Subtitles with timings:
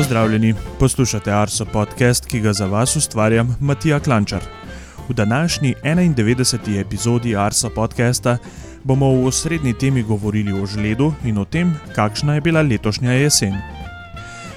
[0.00, 4.40] pozdravljeni, poslušate Arso podcast, ki ga za vas ustvarjam Matija Klančar.
[5.08, 6.80] V današnji 91.
[6.80, 8.38] epizodi Arso podcasta
[8.84, 13.54] bomo v osrednji temi govorili o žledu in o tem, kakšna je bila letošnja jesen.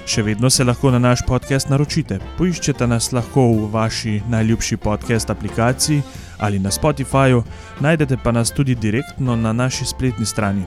[0.06, 2.18] Še vedno se lahko na naš podcast naročite.
[2.38, 6.02] Poiščete nas lahko v vaši najljubši podcast aplikaciji
[6.38, 7.42] ali na Spotifyju,
[7.80, 10.64] najdete pa nas tudi direktno na naši spletni strani.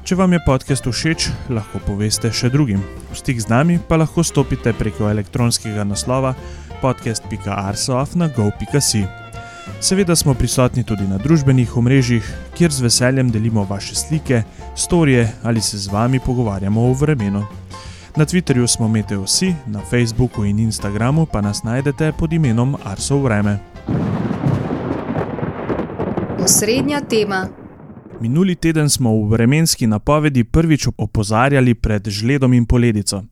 [0.00, 2.80] Če vam je podcast všeč, lahko poveste še drugim.
[3.12, 6.32] V stik z nami pa lahko stopite preko elektronskega naslova
[6.80, 9.04] podcast.arsoafnago.si.
[9.80, 12.24] Seveda smo prisotni tudi na družbenih omrežjih,
[12.56, 17.44] kjer z veseljem delimo vaše slike, storije ali se z vami pogovarjamo o vremenu.
[18.16, 23.58] Na Twitterju smo Meteosi, na Facebooku in Instagramu pa nas najdete pod imenom Arso Vreme.
[26.40, 27.59] Osrednja tema.
[28.20, 33.24] Minuli teden smo v vremenski napovedi prvič opozarjali pred žledom in poledico.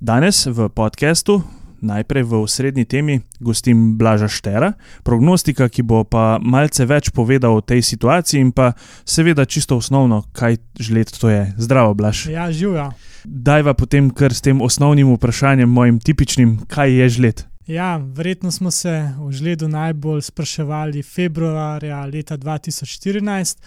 [0.00, 1.42] Danes v podkastu,
[1.82, 7.64] najprej v osrednji temi, gostim Blaža Štera, prognostika, ki bo pa malce več povedal o
[7.66, 11.50] tej situaciji in pa seveda čisto osnovno, kaj žled to je.
[11.58, 12.30] Zdravo, Blaž.
[12.30, 12.92] Ja, živijo.
[13.26, 17.42] Dajva potem kar s tem osnovnim vprašanjem, mojim tipičnim, kaj je žled.
[17.66, 23.58] Ja, verjetno smo se o žledu najbolj spraševali februarja leta 2014.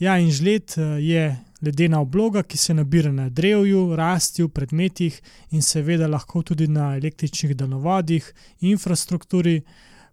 [0.00, 1.24] Ja, in žled eh, je
[1.60, 5.18] ledena obloga, ki se nabira na drevju, rasti v predmetih
[5.52, 9.60] in seveda lahko tudi na električnih daljnovodih, infrastrukturi.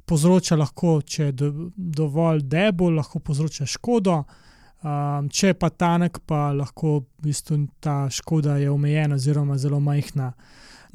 [0.07, 4.21] Povzroča lahko, če je do, dovolj debel, lahko povzroča škodo.
[4.83, 10.33] Um, če pa tanek, pa lahko v bistvu ta škoda je omejena oziroma zelo majhna.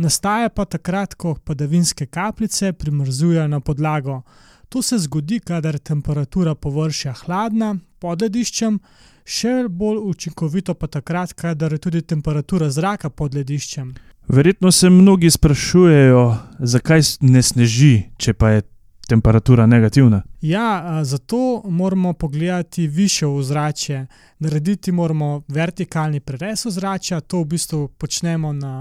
[0.01, 4.21] Nastaja pa takrat, ko padavinske kapljice primrzujejo na podlago.
[4.69, 8.79] To se zgodi, kadar je temperatura površja hladna pod lediščem,
[9.25, 13.95] še bolj učinkovito pa takrat, kadar je tudi temperatura zraka pod lediščem.
[14.29, 16.23] Verjetno se mnogi sprašujejo,
[16.59, 18.63] zakaj ne sneži, če pa je
[19.09, 20.23] temperatura negativna.
[20.41, 24.07] Ja, zato moramo pogledati više v zrače,
[24.39, 28.75] narediti moramo vertikalni prerez zrača, to v bistvu počnemo na.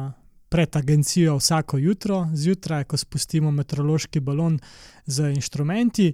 [0.52, 4.58] Pred agencijo vsako jutro, zjutraj, ko spustimo meteorološki balon
[5.06, 6.10] z inštrumenti,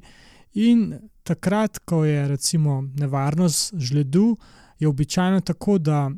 [0.53, 4.37] in takrat, ko je recimo nevarnost žledu,
[4.79, 6.09] je običajno tako, da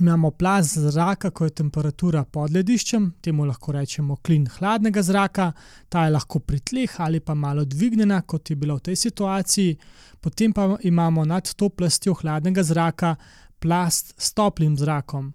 [0.00, 5.52] imamo plaz zraka, ko je temperatura pod lediščem, temu lahko rečemo klin hladnega zraka,
[5.88, 9.76] ta je lahko pri tleh ali pa malo dvignjena, kot je bila v tej situaciji,
[10.20, 13.16] potem pa imamo nad to plastjo hladnega zraka
[13.58, 15.32] plast s toplim zrakom.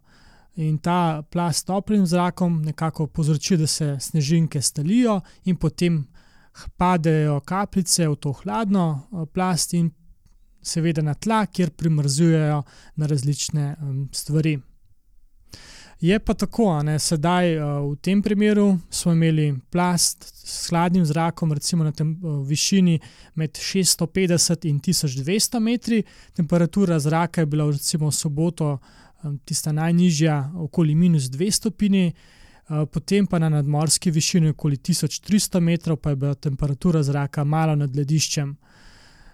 [0.56, 6.08] In ta plast s toplim zrakom nekako povzroči, da se snežinke stalijo, in potem
[6.78, 9.92] padejo kapljice v to hladno plast, in
[10.62, 12.64] seveda na tla, kjer primrzujejo
[12.96, 13.76] na različne
[14.12, 14.58] stvari.
[16.00, 21.54] Je pa tako, da sedaj uh, v tem primeru smo imeli plast s hladnim zrakom,
[21.54, 23.00] recimo na tem uh, višini
[23.36, 26.04] med 650 in 1200 metri,
[26.34, 28.78] temperatura zraka je bila recimo v soboto
[29.46, 32.14] tista najnižja, okoli minus 2 stopinji.
[32.68, 37.96] Potem pa na nadmorski višini, okoli 1300 metrov, pa je bila temperatura zraka malo nad
[37.96, 38.56] lediščem.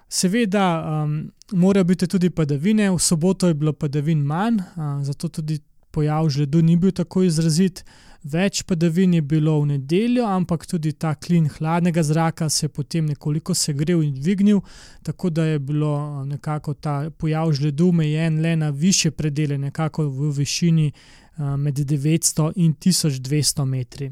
[0.09, 0.65] Seveda,
[1.03, 5.59] um, morajo biti tudi padavine, v soboto je bilo padavin manj, uh, zato tudi
[5.91, 7.83] pojav žledu ni bil tako izrazit.
[8.23, 13.09] Več padavin je bilo v nedeljo, ampak tudi ta klin hladnega zraka se je potem
[13.09, 14.61] nekoliko segrel in dvignil,
[15.03, 20.31] tako da je bilo nekako ta pojav žledu omejen le na više predele, nekako v
[20.37, 20.91] višini
[21.37, 24.11] med 900 in 1200 metri.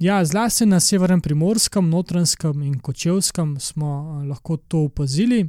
[0.00, 5.44] Ja, zlasti na severnem primorskem, notranskem in kočevskem smo uh, lahko to opazili.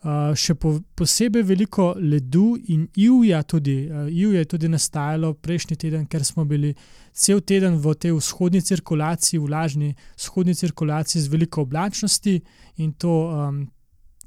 [0.00, 5.76] Uh, še po, posebej veliko ledu in ivja, tudi uh, ivja je tudi nastajalo prejšnji
[5.76, 6.74] teden, ker smo bili
[7.12, 12.36] cel teden v tej vzhodni cirkulaciji, vlažni vzhodni cirkulaciji z veliko oblačnosti
[12.80, 13.64] in to um,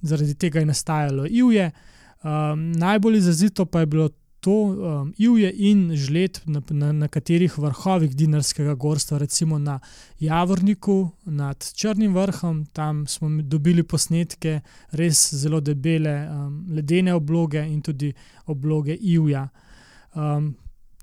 [0.02, 1.72] zaradi tega je nastajalo ivje.
[2.24, 4.10] Um, najbolj izrazito pa je bilo
[4.44, 9.80] to um, ivje in žled na, na, na katerih vrhovih Dinarskega gorstva, recimo na
[10.20, 14.60] Javorniku nad Črnim vrhom, tam smo dobili posnetke
[14.92, 18.12] res zelo debele um, ledene obloge in tudi
[18.46, 19.48] obloge ivja.
[20.14, 20.52] Um,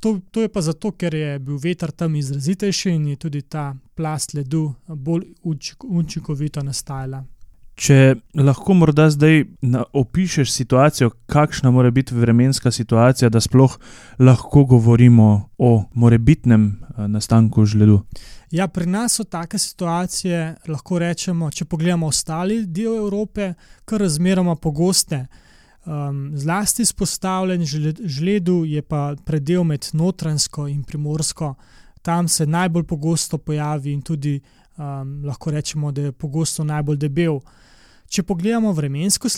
[0.01, 3.71] to, to je pa zato, ker je bil veter tam izrazitejši in je tudi ta
[3.97, 5.33] plast ledu bolj
[5.89, 7.25] učinkovito nastajala.
[7.81, 9.47] Če lahko morda zdaj
[9.97, 13.79] opišuješ situacijo, kakšna mora biti vremenska situacija, da sploh
[14.21, 15.29] lahko govorimo
[15.59, 18.03] o morebitnem eh, nastanku žledu.
[18.53, 23.55] Ja, pri nas so take situacije, lahko rečemo, če pogledamo ostali del Evrope,
[23.89, 25.25] kar razmeroma pogoste.
[25.89, 27.63] Um, zlasti izpostavljen
[28.05, 31.55] žledu je pa predel med notransko in primorsko
[32.03, 34.41] tam se najbolj pogosto pojavi in tudi
[34.81, 37.41] um, lahko rečemo, da je pogosto najbolj debel.
[38.11, 39.29] Če pogledamo vremensko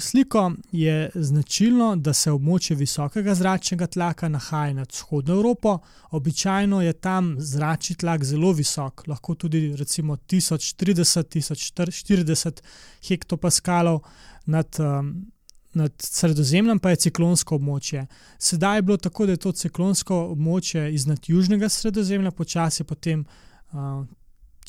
[0.00, 5.74] sliko, je značilno, da se območje visokega zračnega tlaka nahaja nad vzhodno Evropo.
[6.16, 12.62] Običajno je tam zračni tlak zelo visok, lahko tudi recimo 1030-1040
[13.08, 14.00] hektopaskalov,
[14.46, 15.26] nad, um,
[15.74, 18.06] nad sredozemljem pa je ciklonsko območje.
[18.38, 23.26] Sedaj je bilo tako, da je to ciklonsko območje iznad južnega sredozemlja, počasi potem.
[23.72, 24.06] Uh,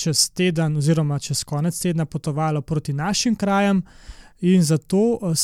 [0.03, 3.83] čez teden, oziroma čez konec tedna, potovalo proti našim krajem,
[4.43, 5.35] in zato eh,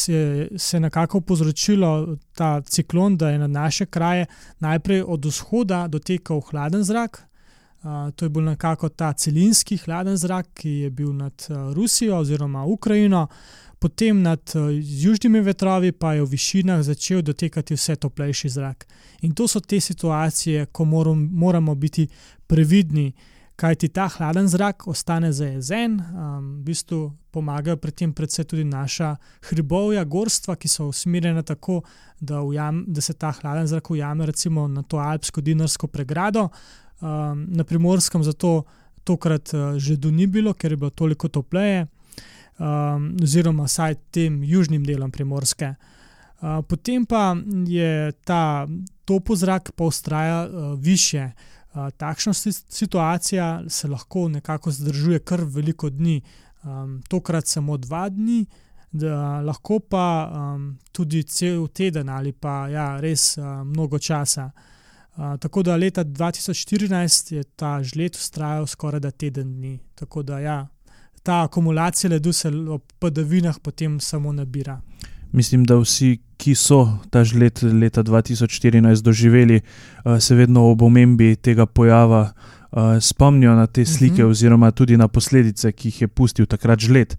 [0.58, 4.26] se je nekako povzročilo ta ciklon, da je na naše kraje
[4.60, 7.26] najprej od vzhoda dotekal hladen zrak.
[7.84, 12.18] Uh, to je bil nekako ta celinski hladen zrak, ki je bil nad uh, Rusijo
[12.18, 13.28] oziroma Ukrajino,
[13.80, 14.62] potem nad uh,
[15.04, 18.88] južnimi vetrovi, pa je v višinah začel dotekati vse toplejši zrak.
[19.22, 22.08] In to so te situacije, ko moram, moramo biti
[22.48, 23.14] previdni,
[23.60, 27.00] kaj ti ta hladen zrak ostane zajezen, um, v bistvu
[27.32, 29.16] pomagajo pri tem predvsem tudi naša
[29.50, 31.82] hribovja, gorstva, ki so usmerjena tako,
[32.20, 36.48] da, ujam, da se ta hladen zrak ujame recimo na to alpsko-dinarsko pregrado.
[37.02, 38.64] Um, na primorskem zato
[39.04, 41.88] tokrat uh, že do ni bilo, ker je bilo toliko topleje,
[42.60, 45.76] um, oziroma vsaj tem južnim delom primorske.
[46.40, 47.36] Uh, potem pa
[47.68, 48.68] je ta
[49.04, 51.32] topo zrak pa ustraja uh, više
[51.98, 56.22] takšna situacija se lahko nekako zdržuje kar veliko dni,
[56.64, 58.46] um, tokrat samo dva dni,
[58.92, 64.52] da lahko pa um, tudi cel teden ali pa ja, res uh, mnogo časa.
[65.16, 69.80] Uh, tako da leta 2014 je ta žled ustrajal skoraj da teden dni.
[69.96, 70.68] Tako da ja,
[71.24, 74.82] ta akumulacija ledu se ob padavinah potem samo nabira.
[75.32, 81.36] Mislim, da vsi, ki so ta žled leta 2014 doživeli, eh, se vedno ob omembi
[81.36, 84.28] tega pojava eh, spomnijo na te slike, uh mhm.
[84.28, 84.32] -huh.
[84.32, 87.16] oziroma tudi na posledice, ki jih je pustil takrat žled.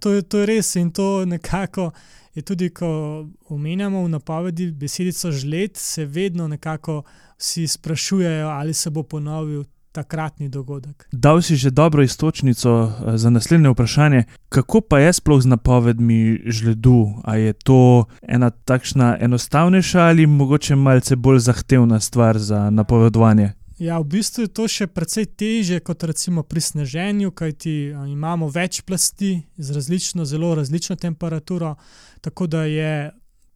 [0.00, 1.90] To je, to je res in to nekako
[2.34, 7.02] je tudi, ko omenjamo v napovedi besedico žled, se vedno nekako
[7.38, 11.08] vsi sprašujejo, ali se bo ponovil takratni dogodek.
[11.12, 16.40] Dal si že dobro istočnico eh, za naslednje vprašanje, kako pa je sploh z napovedmi
[16.46, 17.14] žledu?
[17.24, 23.52] A je to ena takšna enostavnejša ali mogoče malce bolj zahtevna stvar za napovedovanje?
[23.78, 28.82] Ja, v bistvu je to še precej teže kot recimo pri sneženju, kajti imamo več
[28.86, 31.74] plasti z različno, zelo različno temperaturo,
[32.20, 33.10] tako da je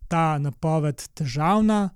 [0.08, 1.90] ta napoved težavna.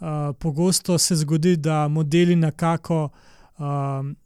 [0.00, 3.29] Uh, pogosto se zgodi, da modeli nekako uh,
[3.60, 4.16] um,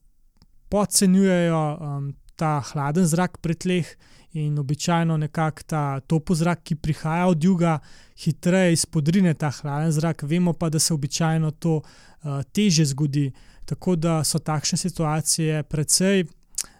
[0.69, 3.95] podcenjujejo um, ta hladen zrak pri tleh
[4.35, 7.79] in običajno nekako ta topo zrak, ki prihaja od juga,
[8.19, 10.23] hitreje izpodrine ta hladen zrak.
[10.23, 13.33] Vemo pa, da se običajno to uh, teže zgodi.
[13.65, 16.25] Tako da so takšne situacije precej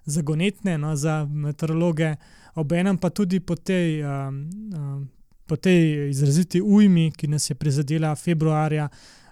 [0.05, 2.17] zagonetne no, za meteorologe,
[2.55, 5.09] obenem pa tudi po tej, um, um,
[5.47, 8.89] po tej izraziti ujmi, ki nas je prizadela februarja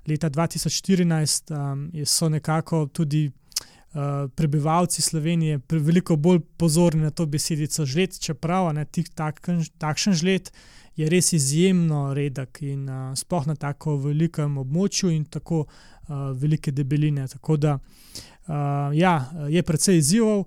[0.09, 7.87] leta 2014 um, so nekako tudi uh, prebivalci Slovenije veliko bolj pozorni na to besedico
[7.87, 10.51] žled, čeprav ne, tih, takšen, takšen žled
[10.97, 16.73] je res izjemno redek in uh, sploh na tako velikem območju in tako uh, velike
[16.73, 17.29] debeline.
[17.29, 19.17] Tako da uh, ja,
[19.49, 20.45] je precej izzivov.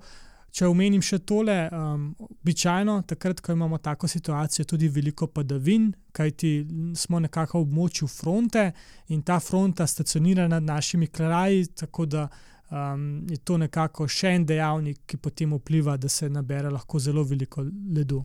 [0.55, 6.51] Če omenim še tole, um, običajno takrat, ko imamo tako situacijo, tudi veliko padavin, kajti
[6.95, 8.69] smo nekako v območju fronte
[9.12, 12.29] in ta fronta stacionira nad našimi kraji, tako da
[12.71, 17.27] um, je to nekako še en dejavnik, ki potem vpliva, da se nabere lahko zelo
[17.27, 18.21] veliko ledu.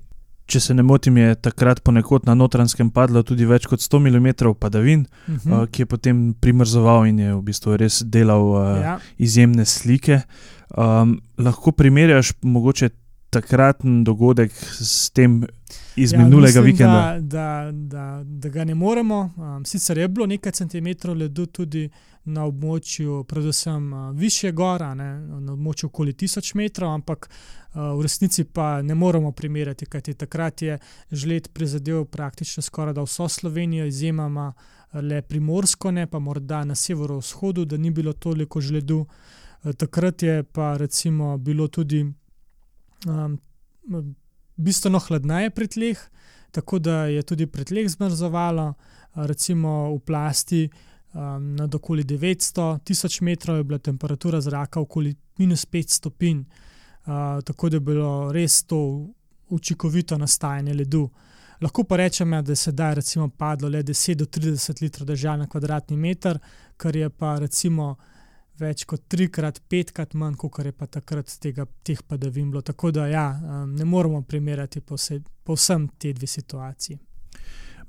[0.50, 4.54] Če se ne motim, je takrat ponekod na notranskem padlo tudi več kot 100 mm
[4.58, 5.62] padavin, uh -huh.
[5.62, 8.98] uh, ki je potem primrzoval in je v bistvu res delal uh, ja.
[9.18, 10.22] izjemne slike.
[10.76, 12.88] Um, lahko primerjaš mogoče
[13.30, 15.44] takratni dogodek s tem
[15.96, 17.16] iz ja, minulega mislim, vikenda?
[17.20, 19.30] Da, da, da, da ga ne moremo.
[19.36, 21.88] Um, sicer je bilo nekaj centimetrov ledu tudi
[22.24, 28.02] na območju, predvsem uh, više gora, ne, na območju okoli 1000 metrov, ampak uh, v
[28.02, 30.78] resnici pa ne moremo primerjati, kajti takrat je
[31.10, 34.52] žled prizadel praktično skoraj vso Slovenijo, izjemoma
[34.92, 39.00] le primorsko, ne pa morda na severovzhodu, da ni bilo toliko žledu.
[39.00, 39.40] Uh,
[39.76, 42.04] takrat je pa recimo bilo tudi
[43.06, 43.38] um,
[44.56, 45.98] bistveno hladneje pri tleh,
[46.50, 48.74] tako da je tudi pri tleh zmrzovalo,
[49.14, 50.68] recimo v plasti
[51.12, 57.68] um, nad okoli 900-1000 metrov je bila temperatura zraka okoli minus 5 stopinj, uh, tako
[57.68, 59.08] da je bilo res to
[59.48, 61.10] učinkovito nastajanje ledu.
[61.60, 65.46] Lahko pa rečemo, da je sedaj recimo padlo le 10 do 30 litrov držav na
[65.46, 66.38] kvadratni meter,
[66.76, 67.96] kar je pa recimo
[68.60, 72.62] več kot trikrat, petkrat manj, kot je pa takrat tega, teh padavin bilo.
[72.62, 76.98] Tako da ja, um, ne moremo primerjati povsem te dve situaciji.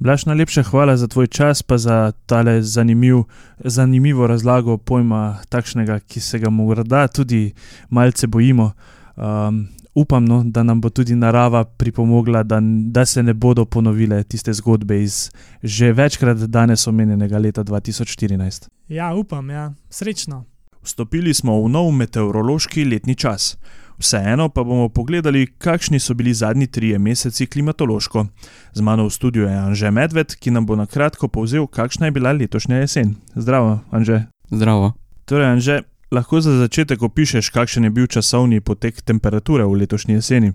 [0.02, 3.24] Blaž, najlepša hvala za tvoj čas, pa za tale zanimiv,
[3.60, 7.52] zanimivo razlago pojma, takšnega, ki se ga morda tudi
[7.90, 8.72] malce bojimo.
[9.16, 14.24] Um, upam, no, da nam bo tudi narava pripomogla, da, da se ne bodo ponovile
[14.24, 15.30] tiste zgodbe iz
[15.64, 18.70] že večkrat danes omenjenega leta 2014.
[18.88, 19.74] Ja, upam, ja.
[19.90, 20.46] srečno.
[20.84, 23.58] Vstopili smo v nov meteorološki letni čas.
[24.02, 28.26] Vseeno pa bomo pogledali, kakšni so bili zadnji trije meseci klimatološko.
[28.74, 32.12] Z mano v studiu je Anže Medved, ki nam bo na kratko povzel, kakšna je
[32.12, 33.16] bila letošnja jesen.
[33.36, 34.26] Zdravo, Anže.
[34.50, 34.94] Zdravo.
[35.26, 40.54] Torej, Anže, lahko za začetek opišeš, kakšen je bil časovni potek temperature v letošnji jeseni?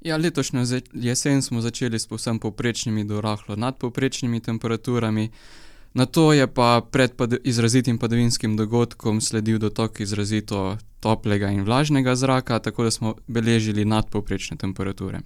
[0.00, 0.62] Ja, letošnjo
[0.94, 5.30] jesen smo začeli s povsem povprečnimi do rahlo nadpovprečnimi temperaturami.
[5.98, 12.14] Na to je pa pred pad izrazitim padavinskim dogodkom sledil dotok izrazito toplega in vlažnega
[12.14, 15.20] zraka, tako da smo beležili nadpovprečne temperature.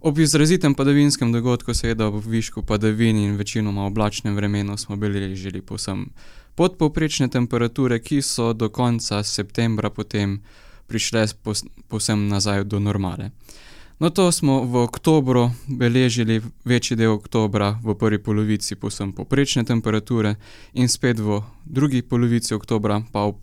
[0.00, 6.06] Ob izrazitem padavinskem dogodku, seveda ob višku padavin in večinoma oblačnem vremenu, smo beležili povsem
[6.54, 10.38] podpovprečne temperature, ki so do konca septembra potem
[10.86, 11.26] prišle
[11.88, 13.30] povsem nazaj do normale.
[14.00, 20.34] No, to smo v oktobru beležili večji del oktobra, v prvi polovici povsem poprečne temperature,
[20.72, 23.36] in spet v drugi polovici oktobra, pa ob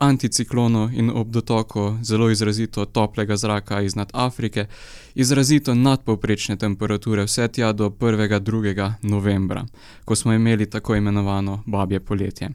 [0.00, 4.66] anticiklonu in ob dotoku zelo izrazito toplega zraka iznad Afrike,
[5.14, 8.40] izrazito nadpovprečne temperature, vse tja do 1.
[8.40, 8.92] 2.
[9.02, 9.66] novembra,
[10.04, 12.48] ko smo imeli tako imenovano babje poletje.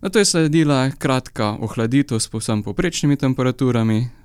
[0.00, 4.21] Na to je sledila kratka ohladitev s povsem poprečnimi temperaturami,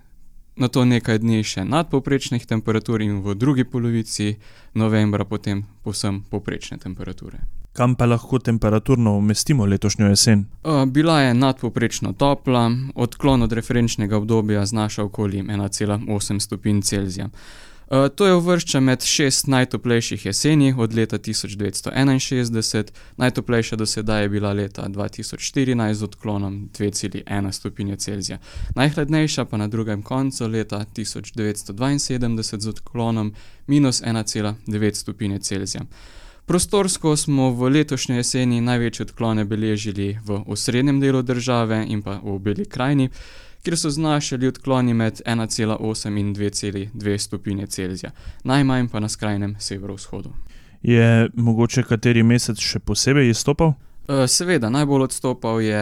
[0.58, 4.36] na to nekaj dni še nadpovprečnih temperatur in v drugi polovici
[4.74, 7.40] novembra potem povsem poprečne temperature.
[7.78, 10.46] Kam pa lahko temperaturno umestimo letošnjo jesen?
[10.88, 17.30] Bila je nadpovprečno topla, odklon od referenčnega obdobja znaša okoli 1,8 stopinj Celzija.
[17.88, 22.84] Uh, to je uvršča med šest najtoplejših jeseni od leta 1961,
[23.18, 28.38] najtoplejša do sedaj je bila leta 2014 z odklonom 2,1 stopinje Celzija,
[28.76, 33.34] najhladnejša pa na drugem koncu leta 1972 z odklonom
[33.68, 35.82] minus 1,9 stopinje Celzija.
[36.46, 42.40] Prostorsko smo v letošnji jeseni največje odklone beležili v osrednjem delu države in pa v
[42.40, 43.10] Beli krajini
[43.68, 48.12] kjer so znašali odkloni med 1,8 in 2,2 stopinje Celzija,
[48.44, 50.30] najmanj pa na skrajnem severovzhodu.
[50.82, 53.74] Je mogoče kateri mesec še posebej izstopal?
[54.08, 55.82] E, seveda, najbolj odstopal je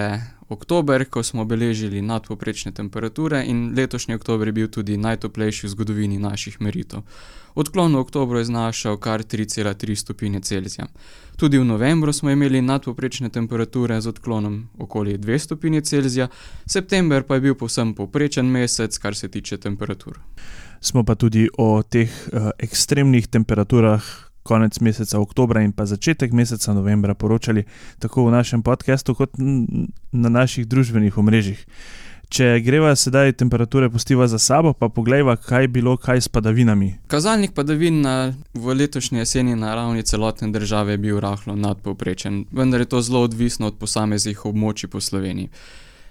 [0.49, 6.19] oktober, ko smo beležili nadpoprečne temperature, in letošnji oktober je bil tudi najtoplejši v zgodovini
[6.19, 7.01] naših meritev.
[7.55, 10.87] Odklon v oktobru je znašal kar 3,3 stopinje Celzija.
[11.37, 16.27] Tudi v novembru smo imeli nadpoprečne temperature z odklonom okoli 2 stopinje Celzija,
[16.65, 20.19] september pa je bil povsem povprečen mesec, kar se tiče temperatur.
[20.81, 26.73] Smo pa tudi o teh uh, ekstremnih temperaturah konec meseca oktobra in pa začetek meseca
[26.73, 27.65] novembra poročali
[27.99, 29.33] tako v našem podkastu, kot
[30.11, 31.65] na naših družbenih omrežjih.
[32.29, 36.95] Če greva sedaj temperature postiva za sabo, pa pogledajva, kaj je bilo, kaj s padavinami.
[37.07, 42.81] Kazalnik padavin na, v letošnji jeseni na ravni celotne države je bil rahlo nadpovprečen, vendar
[42.81, 45.49] je to zelo odvisno od posameznih območij po Sloveniji.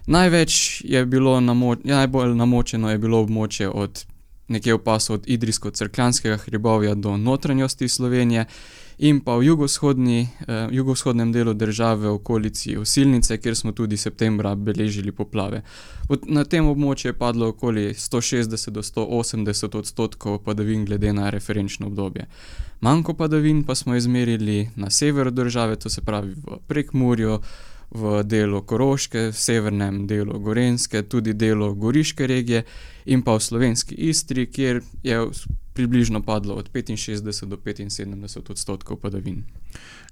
[0.07, 4.05] Največ je bilo namo, najbolj namočeno je bilo območje od
[4.49, 8.47] nekje v pasu od Idrijsko-Crkljanskega hribovja do notranjosti Slovenije
[8.99, 14.55] in pa v jugovzhodni, eh, jugovzhodnem delu države, v okolici Osilnice, kjer smo tudi septembra
[14.55, 15.63] beležili poplave.
[16.27, 22.27] Na tem območju je padlo okoli 160 do 180 odstotkov padavin, glede na referenčno obdobje.
[22.81, 27.41] Manjko padavin pa smo izmerili na severu države, to se pravi v Prekmurju
[27.95, 32.65] v delu Koroške, v severnem delu Gorenske, tudi delu Goriške regije
[33.05, 35.21] in pa v slovenski Istri, kjer je
[35.75, 39.45] približno padlo od 65 do 75 odstotkov padavin.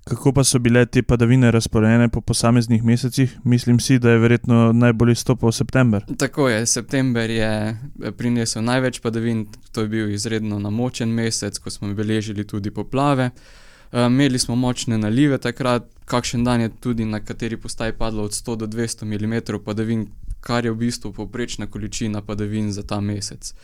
[0.05, 3.39] Kako pa so bile te padavine razporejene po posameznih mesecih?
[3.45, 6.05] Mislim si, da je verjetno najbolj izstopal september.
[6.19, 7.79] Tako je, september je
[8.17, 13.25] prinesel največ padavin, to je bil izredno namočen mesec, ko smo beležili tudi poplave.
[13.25, 13.62] Eh,
[13.93, 18.57] imeli smo močne nalive takrat, kakšen dan je tudi na kateri postaji padlo od 100
[18.57, 20.07] do 200 mm padavin,
[20.41, 23.55] kar je v bistvu povprečna količina padavin za ta mesec.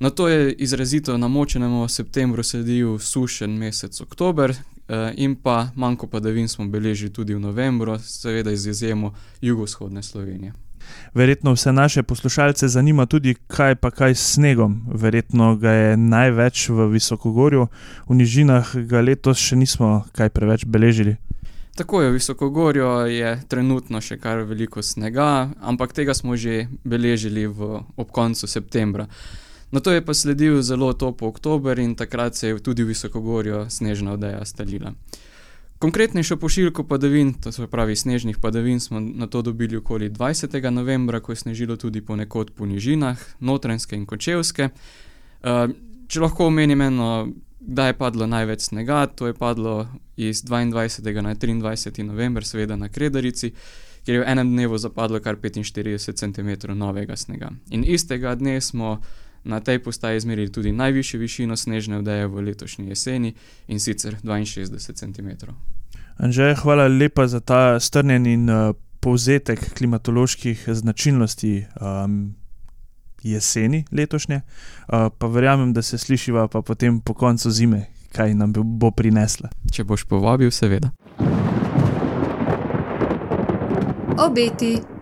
[0.00, 6.48] Na to je izrazito namočenemu septembru sledil sušen mesec oktober, eh, in pa manjko padavin
[6.48, 10.67] smo beležili tudi v novembru, seveda z izjemo jugovzhodne Slovenije.
[11.14, 14.82] Verjetno vse naše poslušalce zanima tudi, kaj pa kaj s snegom.
[14.94, 17.66] Verjetno ga je največ v Visokogorju,
[18.08, 21.16] v nižinah ga letos še nismo kaj preveč beležili.
[21.78, 27.46] Tako je, v Visokogorju je trenutno še kar veliko snega, ampak tega smo že beležili
[27.46, 29.06] v, ob koncu septembra.
[29.70, 33.66] Na to je pa sledil zelo topel oktober in takrat se je tudi v Visokogorju
[33.70, 34.92] snežna odeja stalila.
[35.78, 40.70] Konkretnejšo pošiljko padavin, to se pravi snežnih padavin, smo na to dobili okoli 20.
[40.70, 44.68] novembra, ko je snežilo tudi ponekod po nižinah, notranske in kočevske.
[45.42, 45.70] Uh,
[46.08, 47.28] če lahko omenim eno,
[47.60, 51.22] kdaj je padlo največ snega, to je padlo iz 22.
[51.22, 52.02] na 23.
[52.02, 53.52] november, seveda na Kredarici,
[54.04, 57.52] kjer je v enem dnevu zapadlo kar 45 cm novega snega.
[57.70, 58.98] In istega dne smo
[59.48, 63.34] na tej postaji izmerili tudi najvišjo višino snežne odeje v letošnji jeseni
[63.66, 65.28] in sicer 62 cm.
[66.16, 72.34] Anže, hvala lepa za ta strnjen in uh, povzetek klimatoloških značilnosti um,
[73.22, 74.40] jeseni letošnje.
[74.40, 79.48] Uh, pa verjamem, da se slišiva pa potem po koncu zime, kaj nam bo prinesla.
[79.72, 80.90] Če boš povabil, seveda.
[84.18, 84.97] Obeti.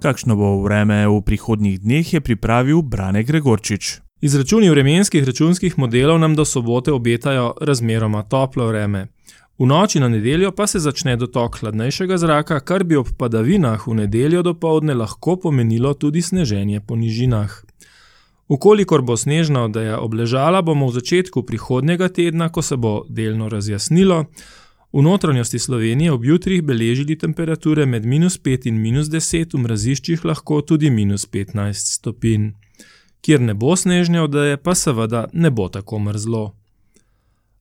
[0.00, 4.00] Kakšno bo vreme v prihodnjih dneh, je pripravil Brane Gregorčič.
[4.24, 9.12] Izračuni vremenskih računskih modelov nam do sobote obetajo razmeroma toplo vreme.
[9.58, 13.94] V noči na nedeljo pa se začne dotok hladnejšega zraka, kar bi ob padavinah v
[13.94, 17.52] nedeljo do povdne lahko pomenilo tudi sneženje po nižinah.
[18.48, 24.24] Ukolikor bo snežna odeja obležala, bomo v začetku prihodnega tedna, ko se bo delno razjasnilo,
[24.92, 30.24] V notranjosti Slovenije ob jutrih beležili temperature med minus 5 in minus 10, v mraziščih
[30.24, 32.48] lahko tudi minus 15 stopinj.
[33.22, 36.42] Kjer ne bo snežne odeje, pa seveda ne bo tako mrzlo.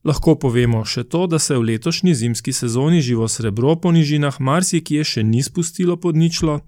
[0.03, 5.03] Lahko povemo še to, da se v letošnji zimski sezoni živo srebro po nižinah marsikje
[5.03, 6.59] še ni spustilo pod ničlo,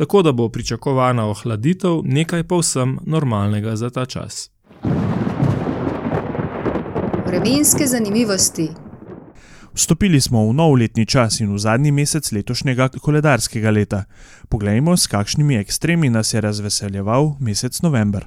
[0.00, 4.48] tako da bo pričakovana ohladitev nekaj povsem normalnega za ta čas.
[7.26, 8.85] Vremenske zanimivosti.
[9.76, 14.06] Vstopili smo v nov letni čas in v zadnji mesec letošnjega koledarskega leta.
[14.48, 18.24] Poglejmo, s kakšnimi ekstremi nas je razveseljeval mesec november.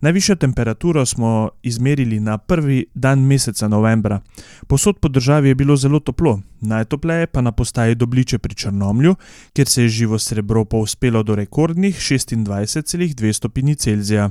[0.00, 4.20] Najvišjo temperaturo smo izmerili na prvi dan meseca novembra.
[4.68, 9.14] Posod po državi je bilo zelo toplo, najtopleje pa na postaji Dobliče pri Črnomlju,
[9.52, 14.30] kjer se je živo srebro povzpelo do rekordnih 26,2 stopinji Celzija.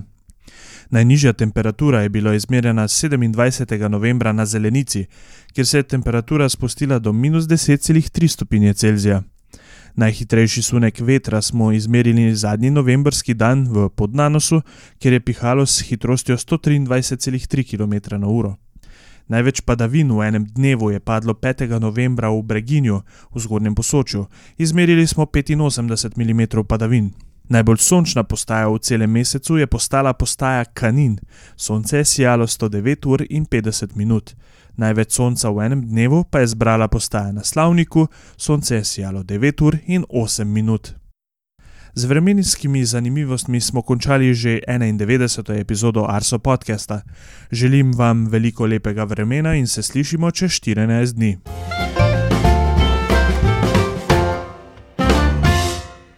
[0.89, 3.87] Najnižja temperatura je bila izmerjena 27.
[3.87, 5.05] novembra na Zelenici,
[5.53, 9.23] kjer se je temperatura spustila do minus 10,3 stopinje Celzija.
[9.95, 14.61] Najhitrejši sunek vetra smo izmerili zadnji novembrski dan v Podnanosu,
[14.99, 18.55] kjer je pihalo s hitrostjo 123,3 km/h.
[19.27, 21.79] Največ padavin v enem dnevu je padlo 5.
[21.79, 23.01] novembra v Breginju
[23.33, 24.25] v zgornjem posočju,
[24.57, 27.09] izmerili smo 85 mm padavin.
[27.49, 31.17] Najbolj sončna postaja v celem mesecu je postala postaja Kanin.
[31.55, 34.35] Sonce je sijalo 109 ur in 50 minut.
[34.77, 39.61] Največ sonca v enem dnevu pa je zbrala postaja na Slavniku, sonce je sijalo 9
[39.61, 40.95] ur in 8 minut.
[41.95, 45.59] Z vremenskimi zanimivostmi smo končali že 91.
[45.59, 47.01] epizodo Arso podcasta.
[47.51, 51.37] Želim vam veliko lepega vremena in se slišimo čez 14 dni.